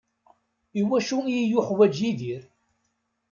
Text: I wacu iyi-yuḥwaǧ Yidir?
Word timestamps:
I 0.79 0.81
wacu 0.89 1.17
iyi-yuḥwaǧ 1.27 1.93
Yidir? 2.03 2.43